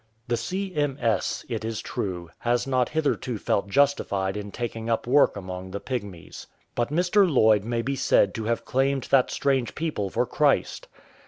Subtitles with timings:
[0.29, 5.69] The C.M.S., it is true, has not hitherto felt justified in taking up work among
[5.69, 6.47] the Pygmies.
[6.73, 7.31] But Mr.
[7.31, 10.87] Lloyd may be said to have claimed that strange people for Christ.